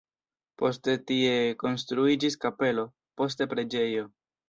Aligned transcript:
Poste 0.61 0.95
tie 1.11 1.35
konstruiĝis 1.65 2.41
kapelo, 2.47 2.89
poste 3.23 3.53
preĝejo. 3.57 4.13